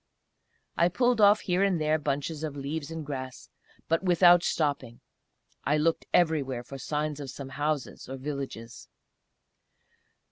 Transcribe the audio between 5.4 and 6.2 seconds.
I looked